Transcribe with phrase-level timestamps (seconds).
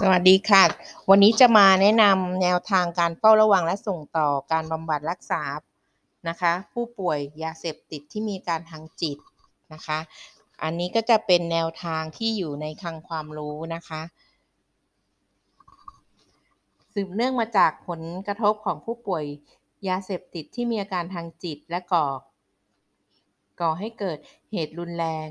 [0.00, 0.64] สวัสดีค่ะ
[1.10, 5.42] วันนี้จะมาแนะนำแนวทางการเฝ้าระวังและส่งต่อการบำบัดรักษา
[6.28, 9.18] นะคะ ผู้ป่วยยาเสพติดที่มีการทางจิต
[9.72, 9.98] นะคะ
[10.62, 14.02] อันนี้ก็จะเป็นแนวทางที่อยู่ในคลังความรู้นะคะ
[16.94, 19.24] สืบเนื่องมาจากผลกระทบของผู้ป่วย
[19.88, 22.06] ยาเสพติดที่มีอาการทางจิตและก่อ
[23.60, 24.18] ก่อให้เกิด
[24.52, 25.28] เหตุรุนแรง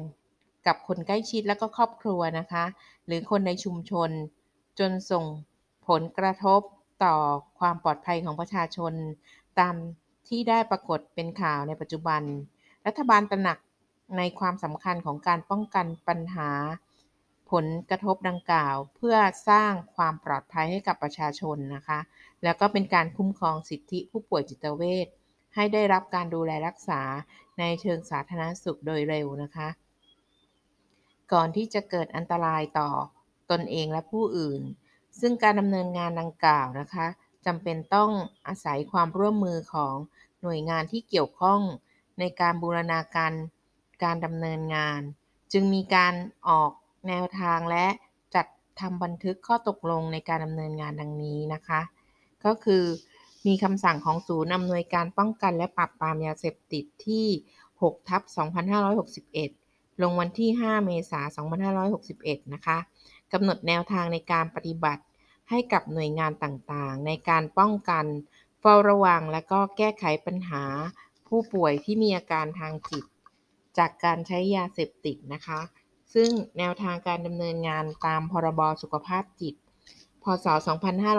[0.67, 2.65] กับคนใกล้ชิดและก็ครอบครัวนะคะ
[3.05, 4.11] หรือคนในชุมชน
[4.79, 5.25] จนส่ง
[5.87, 6.61] ผลกระทบ
[7.03, 7.15] ต่อ
[7.59, 8.93] ความปลอดภัยของประชาชน
[9.59, 9.75] ตาม
[10.27, 12.21] ที่ได้ปรากฏเป็นข่าวในปัจจุบัน
[12.85, 13.59] รัฐบาลตระหนัก
[14.17, 16.49] ในความสำคัญของการป้องกันปัญหา
[17.51, 19.17] ผลกระทบดังกล่าว เพื่อ
[19.49, 21.99] สร้างความปลอดภัยให้กับประชาชนนะคะ
[22.43, 25.07] แล้วก็เป็นการคุ้มครองสิทธิผู้ป่วยจิตเวช
[25.55, 27.01] ให้ได้รับการดูแลรักษา
[27.59, 29.69] ในเชิงสาธารณสุขโดยเร็วนะคะ
[31.33, 32.89] ก่อนที่จะเกิดอันตรายต่อ
[33.51, 34.61] ตนเองและผู้อื่น
[35.19, 37.07] ซึ่งการดำเนินงานดังกล่าวนะคะ
[37.45, 38.11] จำเป็นต้อง
[38.47, 39.95] อาศัยความร่วมมือของ
[40.41, 41.61] หน่วยงานที่เกี่ยวข้อง
[42.19, 43.33] ในการบูรณาการ
[44.03, 45.01] การดำเนินงาน
[45.53, 46.13] จึงมีการ
[46.47, 46.71] ออก
[47.07, 47.85] แนวทางและ
[48.35, 48.45] จัด
[48.79, 51.81] ทำบันทึกข้อตกลงในการดำเนินงานดังนี้นะคะ
[52.45, 52.83] ก็คือ
[53.47, 57.27] มีคำสั่งของศูนย์อำนวยการป้องกันและปราบปรามยาเสพติดที่
[57.71, 58.21] 6ทับ
[59.07, 61.25] 2561 ลงวันที่ 5 เมษาย
[61.57, 61.63] น
[62.05, 62.77] 2561 นะคะ
[63.33, 65.03] กำหนดแนวทางในการปฏิบัติ
[65.49, 68.05] ให้กับหน่วยงานต่างๆ ในการป้องกัน
[68.61, 70.63] เฝ้าระวัง และก็แก้ไขปัญหา
[71.27, 73.05] ผู้ป่วยที่มีอาการทางจิต
[73.77, 75.59] จากการใช้ยาเสพติดนะคะ
[76.13, 79.55] ซึ่งแนวทางการดำเนินงานตามพรบสุขภาพจิต
[80.23, 80.47] พศ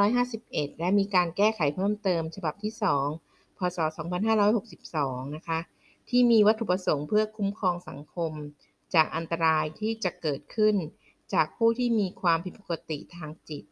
[0.05, 2.73] 2551 และมีการแก้ไขเพิ่มเติม ฉบับที่
[3.17, 3.79] 2 พศ
[4.57, 5.59] 2562 นะคะ
[6.09, 8.33] ที่มีวัตถุประสงค์เพื่อคุ้มครองสังคม
[8.95, 10.75] จากอันตรายที่จะเกิดขึ้น
[11.33, 13.65] จากผู้ที่มีความผิดปกติทางจิต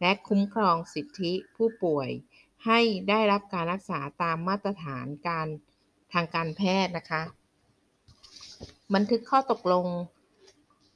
[0.00, 2.08] และคุ้มครองสิทธิผู้ป่วย
[2.66, 5.46] ให้ได้รับการรักษาตามมาตรฐานการ
[6.12, 7.22] ทางการแพทย์นะคะ
[8.94, 9.86] บันทึกข้อตกลง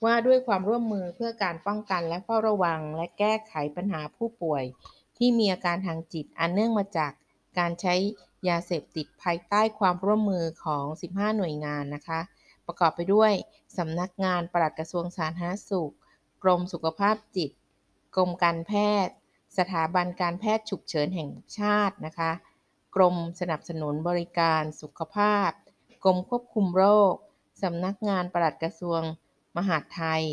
[0.05, 4.65] ว่าด้วยความร่วมมือเพื่อการป้องกันและเฝ้าระวัง และแก้ไขปัญหาผู้ป่วย
[5.17, 7.13] ที่มีอาการทางจิตอันเนื่องมาจาก
[7.59, 7.95] การใช้
[8.49, 10.85] ยาเสพติดภายใต้ความร่วมมือของ
[11.15, 12.21] 15 หน่วยงานนะคะ
[12.67, 13.33] ประกอบไปด้วย
[13.77, 15.95] สำนักงานปลัดกระทรวงสาธารณสุข
[16.43, 17.51] กรมสุขภาพจิต
[18.17, 18.73] กรมการแพ
[19.07, 19.15] ทย์
[19.59, 22.31] สถาบันการแพทย์ฉุกเฉินแห่งชาตินะคะ
[22.97, 25.51] กรมสนับสนุนบริการสุขภาพ
[26.05, 27.15] กรมควบคุมโรค
[27.63, 29.01] สำนักงานปลัดกระทรวง
[29.57, 30.25] มหาดไทย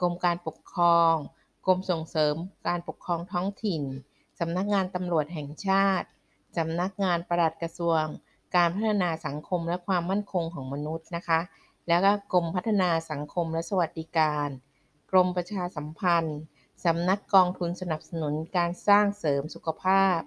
[0.00, 1.14] กรมการปกครอง
[1.66, 2.34] กรมส่งเสริม
[2.68, 3.82] การปกครองท้องถิ่น
[4.40, 6.06] สำนักงานตำรวจแห่งชาติ
[6.56, 8.02] สำนักงานปลัดกระทรวง
[8.56, 11.40] การพัฒนาสังคมและความมั่นคงของมนุษย์นะคะ
[11.90, 14.48] แล้วก็กรมพัฒนาสังคมและสวัสดิการ
[15.10, 16.40] กรมประชาสัมพันธ์
[16.84, 20.18] สำนักกองทุนสนับสนุนการสร้างเสริมสุขภาพ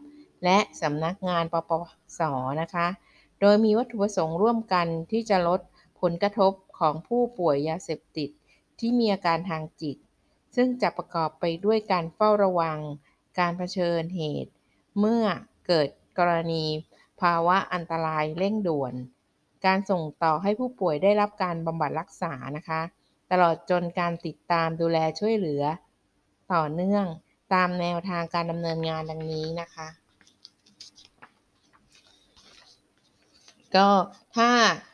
[0.43, 1.71] และสำนักงานปป
[2.19, 2.21] ส
[2.61, 2.87] นะคะ
[3.41, 5.61] โดยมีวัตถุประสงค์ร่วมกันที่จะลด
[6.01, 8.29] ผลกระทบของผู้ป่วยยาเสพติด
[8.79, 9.97] ที่มีอาการทางจิต
[10.55, 12.79] ซึ่งจะประกอบไปด้วยการเฝ้าระวัง
[13.39, 14.51] การเผชิญเหตุ
[14.99, 15.25] เมื่อ
[15.67, 15.87] เกิด
[16.17, 16.65] กรณี
[17.21, 18.93] ภาวะอันตรายเร่งด่วน
[19.65, 22.81] การส่งต่อให้ผู้ป่วยได้รับการบำบัดรักษานะคะ
[23.31, 25.63] ตลอดจนการติดตามดูแลช่วยเหลือ
[26.53, 27.05] ต่อเนื่อง
[27.53, 29.87] ตามแนวทางการดำเนินงานดังนี้นะคะ
[33.75, 33.89] ก็
[34.35, 34.49] ถ้า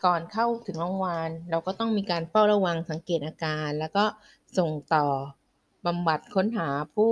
[0.06, 4.06] ก่อนเข้าถึงโรงพยาบาลเราก็ต้องมีการเฝ้าระวังสังเกตอาการ แล้วก็
[4.58, 5.08] ส่งต่อ
[5.86, 7.12] บำบัดค้นหาผู้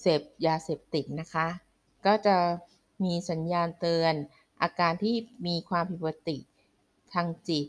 [0.00, 1.46] เสพยาเสพติดนะคะ
[2.06, 2.36] ก็จะ
[3.04, 4.14] มีสัญญาณเตือน
[4.64, 5.14] อาการที่
[5.46, 6.36] มีความผิดปกติ
[7.12, 7.66] ทางจิต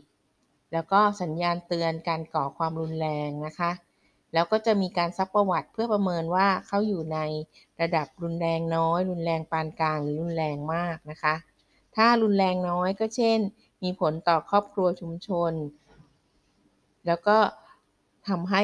[0.72, 3.70] แล้วก็สัญญาณเตือนการก่อความรุนแรงนะคะ
[4.34, 7.18] แล้วก็จะมีการซักประวัติเพื่อประเมินว่าเขาอยู่ใน
[7.80, 11.34] ระดับรุนแรงน้อย รุนแรงปานกลางหรือรุนแรงมากนะคะ
[11.96, 13.38] ถ้ารุนแรงน้อยก็เช่น
[13.82, 15.52] มีผลต่อครอบครัวชุมชน
[17.06, 17.38] แล้วก็
[18.28, 18.62] ทำให้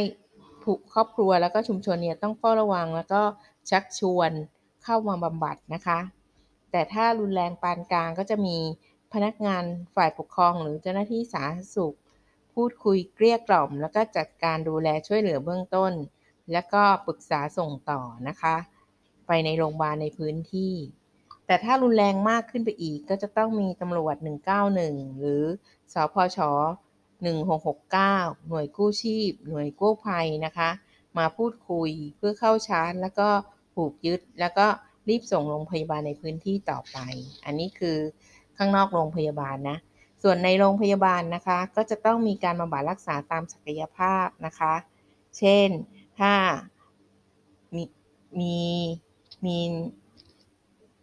[0.92, 3.22] ครอบครัวแล้วก็ชุมชนเนี่ยต้องเฝ้าระวังแล้วก็
[3.70, 4.30] ชักชวน
[4.84, 5.98] เข้ามาบำบัดนะคะ
[6.72, 8.58] แต่ถ้ารุนแรงปานกลางก็จะมี
[9.12, 9.64] พนักงาน
[9.96, 11.96] ฝ่ายปกครองหรือเจ้าหน้าที่สาธารณสุข
[12.54, 15.92] พูดคุยเกลี้ยกล่อม แล้วก็จัดการดูแลช่วยเหลือเบื้องต้น
[16.52, 18.56] แล้วก็ปรึกษาส่งต่อนะคะ
[19.26, 20.74] ไปในโรงพยาบาลในพื้นที่
[21.46, 24.16] แต่ถ้ารุนแรงมากขึ้นไปอีก ก็จะต้องมีตำรวจ
[24.68, 25.42] 191 หรือ
[25.92, 26.38] สพช
[27.22, 30.70] 1669 หน่วยกู้ชีพ หน่วยกู้ภัยนะคะ
[31.18, 33.28] มาพูดคุยเพื่อเข้าชาร์จแล้วก็
[33.74, 34.66] ผูกยึดแล้วก็
[35.08, 36.98] รีบส่งโรงพยาบาลในพื้นที่ต่อไป
[37.44, 37.98] อันนี้คือ
[38.56, 39.78] ข้างนอกโรงพยาบาลนะ
[40.22, 44.74] ส่วนในโรงพยาบาลนะคะ ก็จะต้องมีการบำบัดรักษาตามศักยภาพนะคะ
[45.38, 45.68] เช่น
[46.18, 46.32] ถ้า
[47.74, 47.84] มี
[48.40, 48.58] มี
[49.46, 49.58] มี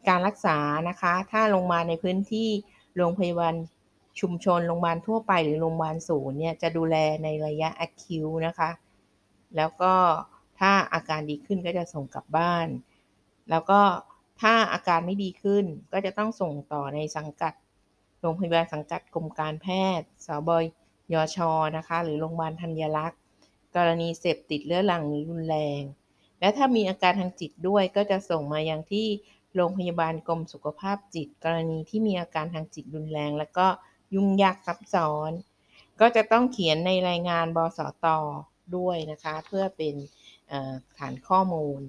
[0.08, 0.58] การรักษา
[0.90, 2.50] นะคะ ถ้าโรงพยาในพื้นที่
[2.96, 3.56] โรงพยาบาล
[4.20, 8.70] ชุมชน โรงพยาบาลทั่วไปหรือโรงพยาบาลศูนย์เนี่ย จะดูแลในระยะ acute นะคะ
[9.56, 9.94] แล้วก็
[10.60, 12.68] ถ้าอาการดีขึ้นก็จะส่งกลับบ้าน
[13.50, 13.82] แล้วก็
[14.42, 17.54] ถ้าอาการไม่ดีขึ้นก็จะต้องส่งต่อในสังกัด
[18.22, 19.68] โรงพยาบาลสังกัดกรมการแพ
[20.00, 20.50] ทย์สบ
[21.14, 21.38] ยช
[21.78, 23.20] นะคะ หรือโรงพยาบาลธัญรักษ์
[23.76, 25.82] กรณีเสพติดเรื้อรังหรือรุนแรง
[26.40, 29.08] และถ้ามีอาการทางจิตด้วยก็จะส่งมายังที่
[29.56, 33.68] โรงพยาบาลกรมสุขภาพจิต กรณีที่มีอาการทางจิตรุนแรง แล้วก็
[34.16, 35.32] ยุ่งยากซับซ้อน
[36.00, 38.08] ก็จะต้องเขียนในรายงานบสต
[38.78, 39.96] ด้วยนะคะ เพื่อเป็น
[40.98, 41.82] ฐานข้อมูล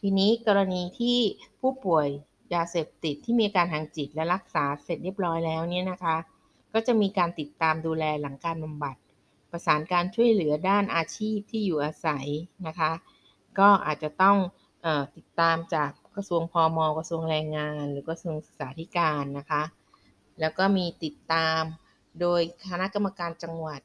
[0.00, 1.18] ทีนี้กรณีที่
[1.60, 2.06] ผู้ป่วย
[2.54, 6.16] ยาเสพติดที่มีอาการทางจิตและรักษาเสร็จเรียบร้อยแล้วเนี่ยนะคะ
[6.72, 8.96] ก็จะมีการติดตามดูแลหลังการบำบัด
[9.50, 12.26] ประสานการช่วยเหลือด้านอาชีพที่อยู่อาศัย
[12.66, 12.92] นะคะ
[13.58, 14.36] ก็อาจจะต้อง
[14.84, 14.86] อ
[15.16, 19.62] ติดตามจากกระทรวงพอมกระทรวงแรงงาน หรือกระทรวงศึกษาธิการนะคะ
[20.40, 21.60] แล้วก็มีติดตาม
[22.20, 23.80] โดยคณะกรรมการจังหวัด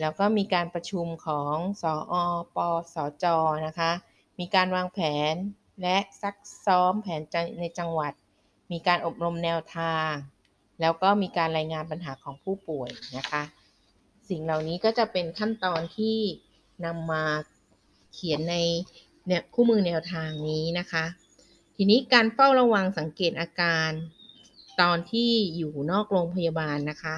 [0.00, 2.14] แล้วก็มีการประชุมของสออ
[2.54, 2.56] ป
[2.94, 3.24] สจ
[3.66, 3.92] นะคะ
[4.38, 4.98] มีการวางแผ
[5.32, 5.34] น
[5.82, 6.36] และซัก
[6.66, 7.22] ซ้อมแผน
[7.60, 8.12] ในจังหวัด
[8.72, 10.12] มีการอบรมแนวทาง
[10.80, 13.42] แล้วก็มีการรายงานปัญหาของผู้ป่วยนะคะ
[14.28, 16.18] สิ่งเหล่านี้ก็จะเป็นขั้นตอนที่
[16.84, 17.24] นำมา
[18.14, 18.56] เขียนใน
[19.54, 21.04] คู่มือแนวทางนี้นะคะ
[21.76, 23.90] ทีนี้การเฝ้าระวังสังเกตอาการ
[24.80, 27.16] ตอนที่อยู่นอกโรงพยาบาลนะคะ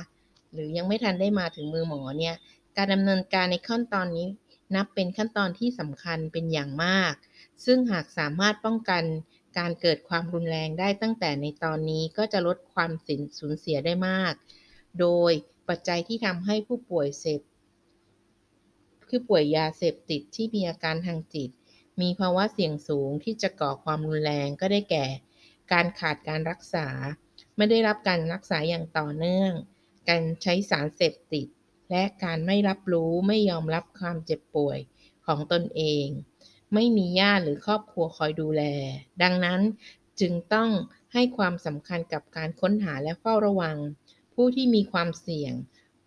[0.53, 2.35] หรือยังไม่ทันได้มาถึงมือหมอเนี่ย
[2.77, 4.27] การดำเนินการในขั้นตอนนี้
[4.75, 7.15] นับเป็นขั้นตอนที่สำคัญเป็นอย่างมาก
[7.65, 9.05] ซึ่งหากสามารถป้องกัน
[9.59, 12.91] การเกิดความรุนแรงได้ตั้งแต่ในตอนนี้ก็จะลดความ
[13.39, 14.33] สูญเสียได้มาก
[15.01, 15.33] โดย
[15.69, 17.41] ปัจจัยที่ทำให้ผู้ป่วยเสพ
[19.09, 21.51] ผู้ป่วยยาเสพติดที่มีอาการทางจิต
[22.01, 25.07] มีภาวะเสี่ยงสูงที่จะก่อความรุนแรงก็ได้แก่
[25.73, 26.89] การขาดการรักษา
[27.57, 29.53] ไม่ได้รับการรักษาอย่างต่อเนื่อง
[30.09, 31.47] การใช้สารเสพติด
[31.91, 34.79] และการไม่รับรู้ไม่ยอมรับความเจ็บป่วย
[35.27, 36.07] ของตนเอง
[36.75, 38.63] ไม่มีญาติหรือครอบครัวคอยดูแล
[39.23, 39.61] ดังนั้น
[40.21, 40.71] จึงต้อง
[41.13, 43.77] ให้ความสำคัญกับการค้นหาและเฝ้าระวัง
[44.35, 45.53] ผู้ที่มีความเสี่ยง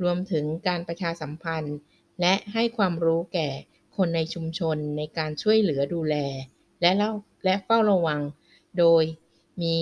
[0.03, 1.77] รวมถึงการประชาสัมพันธ์
[2.21, 3.49] และให้ความรู้แก่
[3.97, 6.15] คนในชุมชนในการช่วยเหลือดูแล
[6.81, 7.11] และเล่า
[7.45, 8.21] และเฝ้าระวัง
[8.79, 9.03] โดย
[9.61, 9.75] มี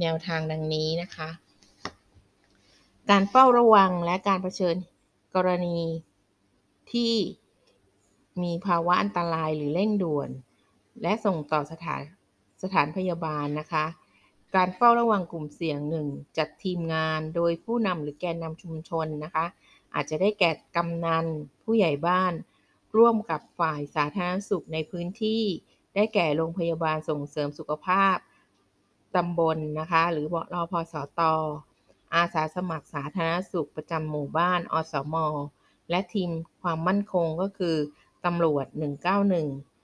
[0.00, 1.28] แนวทางดังนี้นะคะ
[3.10, 4.76] การเฝ้าระวังและการเผชิญ
[5.34, 5.78] กรณี
[6.92, 7.14] ที่
[8.42, 10.30] มีภาวะอันตรายหรือเร่งด่วน
[11.02, 12.02] และส่งต่อสถาน
[12.62, 13.86] สถานพยาบาลนะคะ
[14.54, 16.06] การเฝ้าระวังกลุ่มเสี่ยงหนึ่ง
[16.38, 19.46] จัดทีมงานโดยผู้นำหรือแกนนำชุมชนนะคะ
[19.94, 21.26] อาจจะได้แก่กำนัน
[21.64, 22.32] ผู้ใหญ่บ้าน
[22.96, 25.42] ร่วมกับฝ่ายสาธารณสุขในพื้นที่
[25.94, 28.16] ได้แก่โรงพยาบาลส่งเสริมสุขภาพ
[29.16, 31.32] ตำบลนนะคะ หรือรอพอสตอ
[32.14, 35.14] อาสาสมัครสาธารณสุขประจำหมู่บ้าน อสม
[35.90, 36.30] และทีม
[36.62, 37.76] ความมั่นคงก็คือ
[38.24, 38.66] ตำรวจ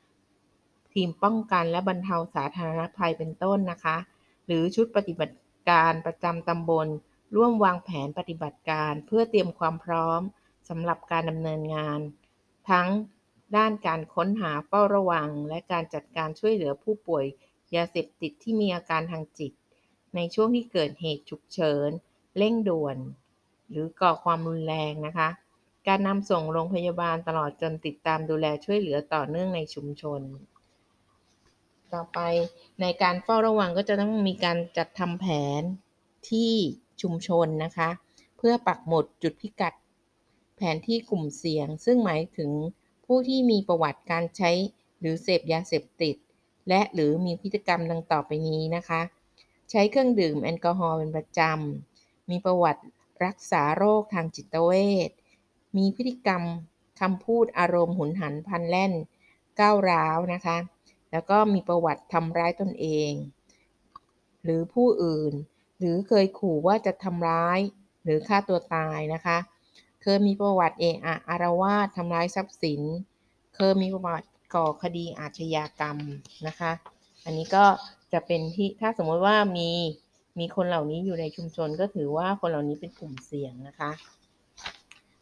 [0.09, 3.97] 191 ทีมป้องกันและบรรเทาสาธารณภัยเป็นต้นนะคะ
[4.47, 5.39] หรือชุดปฏิบัติ
[5.71, 6.89] การประจำตำบล
[7.37, 10.21] ร่วมวางแผนปฏิบัติการเพื่อเตรียมความพร้อม
[10.69, 12.01] สำหรับการดำเนินงาน
[12.71, 12.89] ทั้ง
[13.57, 17.25] ด้านการค้นหาเฝ้าระวัง และการจัดการช่วยเหลือผู้ป่วย
[17.75, 19.53] ยาเสพติดที่มีอาการทางจิต
[20.15, 21.91] ในช่วงที่เกิดเหตุฉุกเฉิน
[22.39, 22.97] เร่งด่วน
[23.71, 25.29] หรือก่อความรุนแรงนะคะ
[25.89, 30.21] การนำส่งโรงพยาบาลตลอดจนติดตามดูแลช่วยเหลือต่อเนื่องในชุมชน
[31.95, 32.19] ต่อไป
[32.81, 35.27] ในการเฝ้าระวังก็จะต้องมีการจัดทำแผ
[35.61, 35.63] น
[36.31, 36.53] ที่
[37.03, 37.91] ชุมชนนะคะ
[38.37, 39.75] เพื่อปักหมุดจุดพิกัด
[40.57, 42.51] แผนที่กลุ่มเสี่ยง ซึ่งหมายถึง
[43.07, 44.51] ผู้ที่มีประวัติการใช้
[45.01, 46.17] หรือเสพยาเสพติด
[46.69, 49.01] และหรือมีพฤติกรรมดังต่อไปนี้นะคะ
[49.71, 51.90] ใช้เครื่องดื่มแอลกอฮอล์เป็นประจำ
[52.31, 52.83] มีประวัติ
[53.25, 54.73] รักษาโรคทางจิตเว
[55.09, 55.11] ช
[55.77, 56.43] มีพฤติกรรม
[57.01, 58.93] คำพูดอารมณ์หุนหันพันแล่น
[59.61, 60.59] ก้าวร้าวนะคะ
[61.13, 63.13] แล้วก็มีประวัติทำร้ายตนเอง
[64.45, 65.33] หรือผู้อื่น
[65.79, 67.59] หรือเคยขู่ว่าจะทำร้าย
[68.05, 69.39] หรือฆ่าตัวตายนะคะ
[70.03, 72.83] เคยมีประวัติเอะอะอารวาสทำร้ายทรัพย์สิน
[73.57, 75.99] เคยมีประวัติก่อคดีอาชญากรรม
[76.47, 76.73] นะคะ
[77.25, 77.65] อันนี้ก็
[78.13, 79.71] จะเป็นที่ถ้าสมมติว่ามี
[80.39, 83.91] มีคนเหล่านี้อยู่ในชุมชนก็ถือว่าคนเหล่านี้เป็นกลุ่มเสี่ยงนะคะ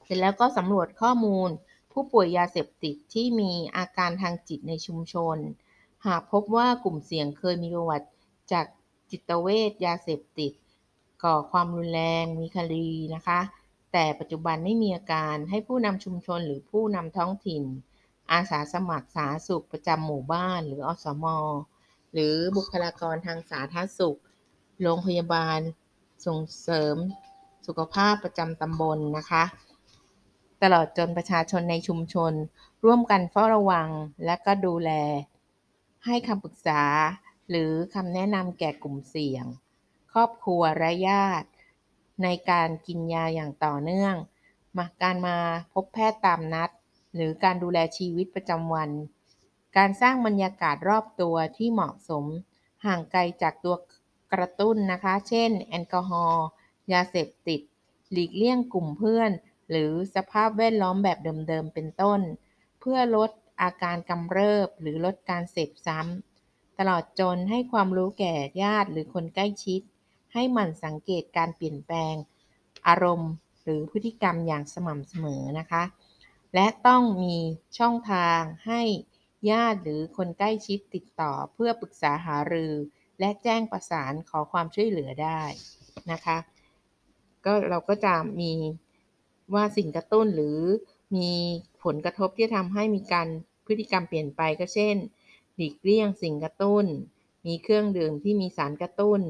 [0.04, 1.50] เสร็จแล้วก็สำรวจข้อมูล
[1.92, 5.36] ผู้ป่วยยาเสพติดที่มีอาการทางจิตในชุมชน
[6.06, 8.08] หากพบว่ากลุ่มเสี่ยงเคยมีประวัติ
[8.52, 8.66] จาก
[9.10, 10.52] จิตเวชยาเสพติด
[11.24, 13.40] ก่อความรุนแรงมีคดีนะคะ
[13.92, 17.62] แต่ปัจจุบันไม่มีอาการให้ผู้นำชุมชนหรือผู้นำท้องถิ่น
[18.32, 21.26] อาสาสมัครสาธารณสุขประจำหมู่บ้านหรืออสม
[22.12, 24.18] หรือบุคลากรทางสาธารณสุข
[24.82, 25.60] โรงพยาบาล
[26.26, 26.96] ส่งเสริม
[27.66, 29.44] สุขภาพประจำตำบลนะคะ
[30.62, 32.32] ตลอดจนประชาชนในชุมชน
[32.84, 33.88] ร่วมกันเฝ้าระวัง
[34.24, 34.90] และก็ดูแล
[36.04, 36.82] ให้คำปรึกษา
[37.50, 39.44] หรือคำแนะนำแก่กลุ่มเสี่ยง
[40.12, 41.48] ครอบครัวและญาติ
[42.22, 44.14] ในการกินยาอย่างต่อเนื่อง
[44.76, 45.36] มาการมา
[45.72, 46.70] พบแพทย์ตามนัด
[47.14, 48.90] หรือการดูแลชีวิตประจำวัน
[49.76, 52.24] การสร้างบรรยากาศรอบตัวที่เหมาะสม
[52.84, 53.76] ห่างไกลจากตัว
[54.32, 56.46] กระตุ้นนะคะ เช่น แอลกอฮอล์
[56.92, 57.60] ยาเสพติด
[58.12, 59.30] หลีกเลี่ยงกลุ่มเพื่อน
[59.70, 61.18] หรือสภาพแวดล้อมแบบ
[61.48, 62.20] เดิมๆเป็นต้น
[62.80, 63.30] เพื่อลด
[63.62, 69.80] อาการกำเริบหรือลดการเสพซ้ำตลอดจนให้ความรู้แก่ญาติหรือคนใกล้ชิด
[70.32, 72.14] ให้หมั่นสังเกตการเปลี่ยนแปลง
[72.88, 73.32] อารมณ์
[73.62, 75.82] หรือพฤติกรรมอย่างสม่ำเสมอนะคะ
[76.54, 77.36] และต้องมี
[77.78, 78.82] ช่องทางให้
[79.50, 82.72] ญาติหรือคนใกล้ชิดติดต่อเพื่อปรึกษาหารือ
[83.20, 85.40] และแจ้งประสานขอความช่วยเหลือได้
[86.12, 86.38] นะคะ
[87.44, 88.52] ก็เราก็จะมี
[89.54, 90.58] ว่าสิ่งกระตุ้นหรือ
[91.16, 91.30] มี
[91.84, 93.28] ผลกระทบที่ทำให้มีการ
[93.66, 94.96] พฤติกรรมเปลี่ยนไปก็เช่น
[95.56, 96.84] หลีกเลี่ยงสิ่งกระตุ้น
[97.46, 99.20] มีเครื่องดื่มที่มีสารกระตุ้น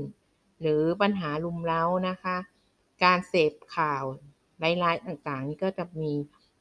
[0.60, 2.36] หรือปัญหาลุมเล้านะคะ
[3.04, 4.04] การเสพข่าว
[4.62, 6.12] ร้ายๆต่างๆ นี่ก็จะมี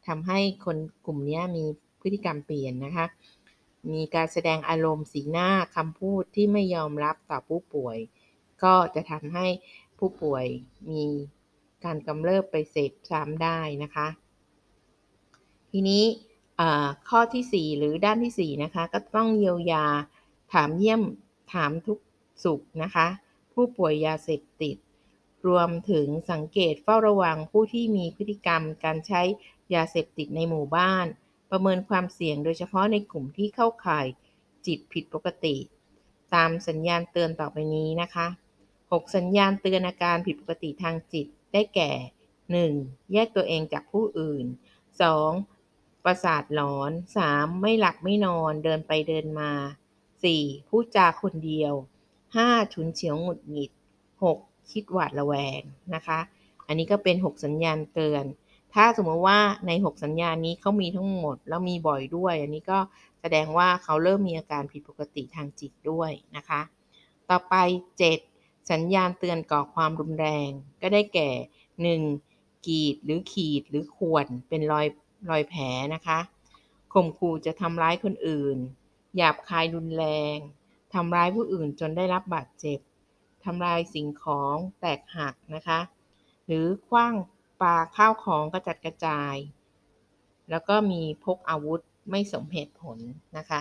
[0.08, 1.66] ทำให้คนกลุ่มนี้มี
[2.02, 3.06] พฤติกรรมเปลี่ยนนะคะ
[3.94, 7.98] มีการแสดงอารมณ์สีหน้าคำพูดที่ไม่ยอมรับต่อผู้ป่วย
[8.64, 9.48] ก็จะทำให้
[10.00, 10.46] ผู้ป่วย
[10.92, 11.06] มี
[11.86, 14.08] การกำเริบไปเสพซ้ำได้นะคะ
[15.72, 16.04] ทีนี้
[17.10, 19.86] ข้อที่ 4 หรือด้านที่ 4 นะคะ ก็ต้องเยียวยา
[20.54, 21.02] ถามเยี่ยม
[21.54, 22.00] ถามทุก
[22.44, 23.08] สุขนะคะ
[23.54, 24.78] ผู้ป่วยยาเสพติด
[25.48, 29.22] รวมถึงสังเกตเฝ้าระวังผู้ที่มีพฤติกรรมการใช้
[29.74, 31.06] ยาเสพติดในหมู่บ้าน
[31.52, 34.06] ประเมินความเสี่ยงโดยเฉพาะในกลุ่มที่เข้าข่าย
[34.66, 35.56] จิตผิดปกติ
[36.36, 38.28] ตามสัญญาณเตือนต่อไปนี้นะคะ
[38.72, 41.92] 6 สัญญาณเตือนอาการผิดปกติทางจิตได้แก่
[42.52, 43.14] 1.
[43.14, 44.46] แยกตัวเองจากผู้อื่น
[45.26, 46.06] 2.
[46.06, 46.92] ประสาทหลอน
[47.26, 47.62] 3.
[47.62, 49.52] ไม่หลับไม่นอนเดินไปเดินมา
[50.12, 50.70] 4.
[50.70, 51.74] พูดจาคนเดียว
[52.24, 52.74] 5.
[52.74, 53.72] ฉุนเฉียวหงุดหงิด
[54.22, 54.72] 6.
[54.72, 55.62] คิดหวาดระแวง
[55.96, 56.20] นะคะ
[56.68, 58.24] อันนี้ก็เป็น 6 สัญญาณเตือน
[58.80, 62.80] ถ้าสมมติว่าใน 6 สัญญาณนี้เขามีทั้งหมด แล้วมีบ่อยด้วย อันนี้ก็
[63.22, 66.62] แสดงว่าเขาเริ่มมีอาการผิดปกติทางจิตด้วยนะคะ
[67.30, 67.56] ต่อไป
[68.14, 70.50] 7 สัญญาณเตือนก่อความรุนแรง
[70.82, 71.30] ก็ได้แก่
[72.16, 72.68] 1.
[72.68, 74.88] กีดหรือขีดหรือข่วนเป็นรอย
[75.30, 75.64] รอยแผล
[75.96, 76.20] นะคะ
[76.94, 78.58] ข่มขู่จะทำร้ายคนอื่น
[79.16, 80.06] หยาบคายรุนแร
[80.36, 80.38] ง
[80.94, 82.80] ทำร้ายผู้อื่นจนได้รับบาดเจ็บ
[83.46, 85.80] ทำลายสิ่งของแตกหักนะคะ
[86.48, 87.14] หรือคว้าง
[87.62, 89.36] ปาข้าวของกระจัดกระจาย
[90.52, 92.98] แล้วก็มีพกอาวุธไม่สมเหตุผล
[93.38, 93.60] นะคะ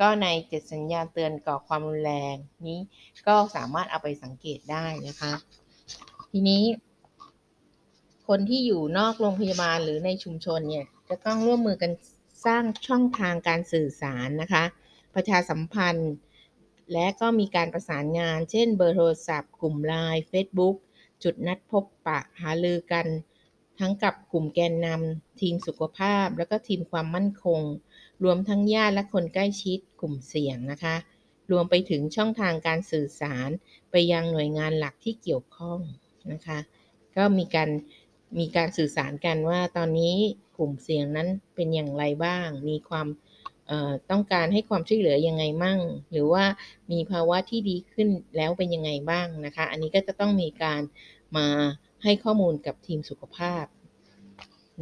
[0.00, 2.34] ก็ในเจ็ดสัญญาณเตือนก่อความรุนแรง
[2.66, 2.78] นี้
[3.26, 5.32] ก็สามารถเอาไปสังเกตได้นะคะ
[6.30, 6.62] ทีนี้
[8.28, 11.92] คนที่อยู่นอกโรงพยาบาลหรือในชุมชนเนี่ยจะต้องร่วมมือกัน
[12.46, 14.64] สร้างช่องทางการสื่อสารนะคะ
[15.14, 16.12] ประชาสัมพันธ์
[16.92, 20.76] และก็มีการประสานงาน เช่น เบอร์โทรศัพท์ กลุ่มไลน์ Facebook
[21.22, 23.06] จุดนัดพบปะหาลือกัน
[23.80, 27.60] ทั้งกับกลุ่มแกนนำทีมสุขภาพ แล้วก็ทีมความมั่นคง
[28.24, 30.96] รวมทั้งญาติและคนใกล้ชิดกลุ่มเสี่ยงนะคะ
[31.50, 33.50] รวมไปถึงช่องทางการสื่อสาร
[33.90, 35.80] ไปยังหน่วยงานหลักที่เกี่ยวข้อง
[36.32, 36.58] นะคะ
[37.16, 37.70] ก็มีการ
[38.38, 40.14] มีการสื่อสารกันว่าตอนนี้
[40.56, 43.06] กลุ่มเสี่ยงนั้นเป็นอย่างไรบ้าง มีความ
[44.10, 45.80] ต้องการให้ความช่วยเหลือยังไงมั่ง
[46.12, 46.44] หรือว่า
[46.92, 50.80] มีภาวะที่ดีขึ้นแล้วเป็นยังไงบ้างนะคะ อันนี้ก็จะต้องมีการ
[51.36, 51.46] มา
[52.02, 53.64] ให้ข้อมูลกับทีมสุขภาพ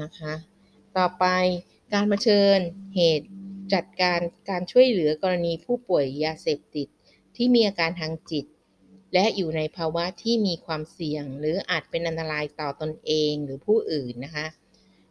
[0.03, 0.35] นะคะ
[0.97, 1.25] ต่อไป
[1.93, 2.59] การมาเชิญ
[2.95, 3.29] เหตุ
[3.73, 4.21] จัดการ
[4.51, 6.89] การช่วยเหลือกรณีผู้ป่วยยาเสพติด
[7.37, 8.45] ที่มีอาการทางจิต
[9.15, 14.47] และอยู่ในภาวะที่มีความเสี่ยง หรืออาจเป็นอันตรายต่อตอนเองหรือผู้อื่นนะคะ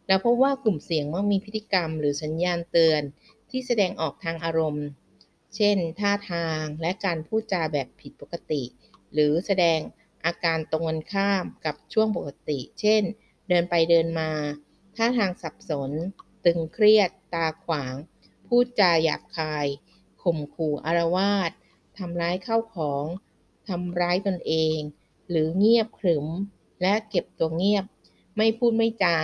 [0.06, 3.02] เราพบว่ากลุ่มเสี่ยงมักมีพฤติกรรม หรือสัญญาณเตือน
[3.50, 4.86] ที่แสดงออกทางอารมณ์
[5.56, 8.62] เช่น ท่าทางและการพูดจาแบบผิดปกติ
[9.12, 9.80] หรือแสดง
[10.26, 13.02] อาการตรงกันข้ามกับช่วงปกติ เช่น
[13.48, 14.30] เดินไปเดินมา
[14.96, 15.90] ท่าทางสับสน
[16.44, 17.94] ตึงเครียด ตาขวาง
[18.46, 19.66] พูดจาหยาบคาย
[20.22, 21.50] ข่มขู่อารวาส
[21.98, 23.04] ทำร้ายเข้าของ
[23.68, 24.78] ทำร้ายตนเอง
[25.30, 26.26] หรือเงียบขรึม
[26.82, 27.84] และเก็บตัวเงียบ
[28.36, 29.18] ไม่พูดไม่จา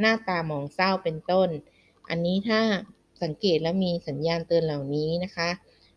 [0.00, 1.48] หน้าตาหมองเศร้าเป็นต้น
[2.08, 2.60] อันนี้ถ้า
[3.22, 5.50] สังเกตและมีสัญญาณเตือนเหล่านี้นะคะ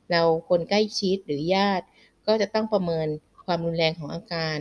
[0.09, 1.85] เราคนใกล้ชิดหรือญาติ
[2.27, 3.07] ก็จะต้องประเมิน
[3.45, 4.57] ความรุนแรงของอาการ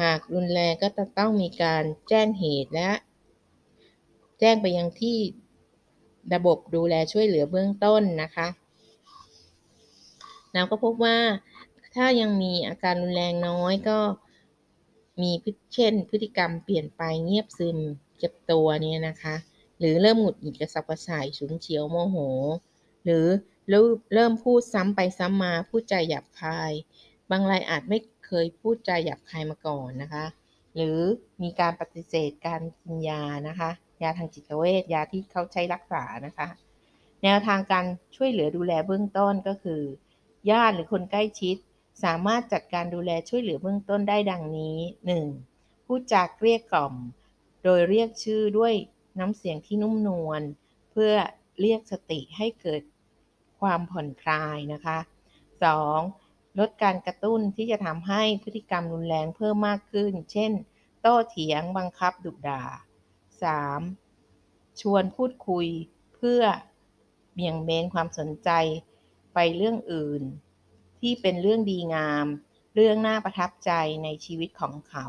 [0.00, 2.90] หากรุนแรงก็จะต้องมีการแจ้งเหตุและ
[4.40, 5.18] แจ้งไปยังที่
[6.34, 8.48] ระบบดูแลช่วยเหลือเบื้องต้นนะคะ
[10.52, 11.18] เราก็พบว่า
[11.94, 13.98] ถ้ายังมีอาการรุนแรงน้อยก็
[15.20, 15.30] มี
[15.74, 17.78] เช่น พฤติกรรมเปลี่ยนไปเงียบซึม
[18.18, 19.34] เก็บตัวเนี่ยนะคะ
[19.78, 22.16] หรือเริ่มหงุดหงิดกระสับกระส่ายฉุนเฉียวโมโห
[23.04, 23.24] หรือ
[24.14, 30.24] เริ่มพูดซ้ำไปซ้ำมาพูดใจหยาบคายางรายอาจไม่เคยพูดใจหยาบคายมาก่อนนะคะ
[30.74, 30.98] หรือ
[31.42, 33.70] มีการปฏิเสธการกินยานะคะ
[34.02, 36.48] ยาทางจิตเวชยาที่เขาใช้รักษานะคะ
[37.22, 37.86] แนวทางการ
[38.16, 39.82] ช่วยเหลือดูแลเบื้องต้นก็คือ
[40.50, 41.56] ญาติหรือคนใกล้ชิด
[42.04, 44.78] สามารถจัดการดูแลช่วยเหลือเบื้องต้นได้ดังนี้
[45.32, 45.86] 1.
[45.86, 46.94] พูดจากเกลี้ยกล่อม
[47.64, 48.72] โดยเรียกชื่อด้วย
[49.18, 50.42] น้ำเสียงที่นุ่มนวล
[50.90, 51.12] เพื่อ
[51.60, 52.82] เรียกสติให้เกิด
[53.60, 54.98] ความผ่อนคลายนะคะ
[55.62, 56.23] 2.
[56.58, 60.52] ลดการกระตุ้นที่จะทำให้พฤติกรรมรุนแรงเพิ่มมากขึ้น เช่น
[61.00, 62.62] โต้เถียงบังคับดุด่า
[63.92, 64.80] 3.
[64.80, 65.66] ชวนพูดคุย
[66.14, 66.42] เพื่อ
[67.32, 68.50] เบี่ยงเบนความสนใจ
[69.34, 70.22] ไปเรื่องอื่น
[71.00, 72.26] ที่เป็นเรื่องดีงาม
[72.74, 73.70] เรื่องน่าประทับใจ
[74.04, 75.06] ในชีวิตของเขา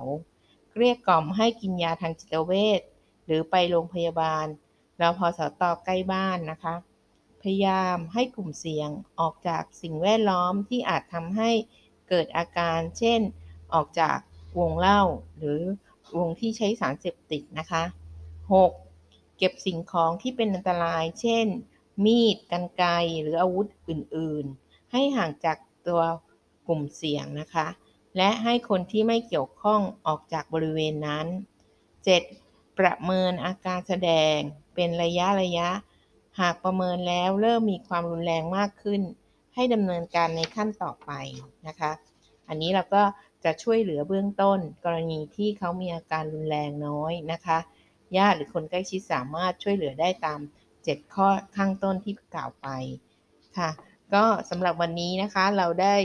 [0.78, 2.82] เรียกกล่อมให้กินยาทางจิตเวช
[3.25, 4.46] หรือไปโรงพยาบาล
[4.98, 6.75] เราพอสตอใกล้บ้านนะคะ
[7.46, 11.52] พยายามให้กลุ่มเสี่ยงออกจากสิ่งแวดล้อมที่อาจทำให้
[12.10, 13.22] เกิดอาการ เช่น
[13.74, 14.18] ออกจาก
[14.60, 15.02] วงเล่า
[15.38, 15.62] หรือ
[16.18, 17.84] วงที่ใช้สารเสพติดนะคะ
[18.62, 19.38] 6.
[19.38, 21.48] เก็บสิ่งของที่เป็นอันตราย เช่น
[22.06, 22.86] มีดกันไก
[23.22, 26.02] หรืออาวุธอื่น ๆ ให้ห่างจากตัว
[26.68, 27.68] กลุ่มเสี่ยงนะคะ
[28.18, 31.28] และให้คนที่ไม่เกี่ยวข้องออกจากบริเวณนั้น
[32.04, 32.80] 7.
[32.80, 34.38] ประเมินอาการแสดง
[34.75, 35.70] เป็นระยะระยะ
[36.39, 39.01] หากประเมินแล้วเริ่มมีความรุนแรงมากขึ้น
[39.56, 41.12] ให้ดำเนินการในขั้นต่อไป
[41.68, 41.92] นะคะ
[42.48, 43.04] อันนี้เราก็
[43.44, 47.58] จะช่วยเหลือเบื้องต้น กรณีที่เขามีอาการรุนแรงน้อยนะคะ
[48.18, 50.39] ญาติหรือคนใกล้ชิดสามารถช่วยเหลือได้ตาม
[50.77, 51.27] 7 ข้อ
[51.58, 52.68] ข้างต้นที่กล่าวไป
[53.58, 53.70] ค่ะ
[54.13, 55.96] ก็สำหรับวันนี้นะคะเราได้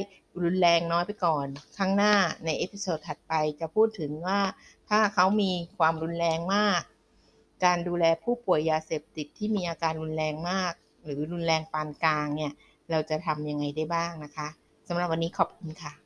[0.42, 1.46] รุนแรงน้อยไปก่อน
[1.78, 4.40] ข้างหน้าใน episode ถัดไปจะพูดถึงว่า
[4.88, 6.80] ถ้าเขามีความรุนแรงมาก
[7.64, 10.72] การดูแลผู้ป่วยยาเสพติดที่มีอาการรุนแรงมาก
[11.04, 12.52] หรือรุนแรงปานกลางเนี่ย
[12.90, 14.48] เราจะทำยังไงได้บ้างนะคะ
[14.88, 15.99] สำหรับวันนี้ขอบคุณค่ะ